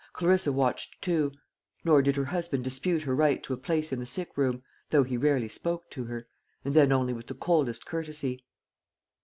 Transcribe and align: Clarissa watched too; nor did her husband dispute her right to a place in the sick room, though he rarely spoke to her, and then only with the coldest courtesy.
Clarissa 0.13 0.51
watched 0.51 0.99
too; 0.99 1.31
nor 1.83 2.01
did 2.01 2.15
her 2.15 2.25
husband 2.25 2.63
dispute 2.63 3.03
her 3.03 3.15
right 3.15 3.43
to 3.43 3.53
a 3.53 3.57
place 3.57 3.93
in 3.93 3.99
the 3.99 4.05
sick 4.07 4.35
room, 4.35 4.63
though 4.89 5.03
he 5.03 5.15
rarely 5.15 5.47
spoke 5.47 5.91
to 5.91 6.05
her, 6.05 6.25
and 6.65 6.73
then 6.73 6.91
only 6.91 7.13
with 7.13 7.27
the 7.27 7.35
coldest 7.35 7.85
courtesy. 7.85 8.43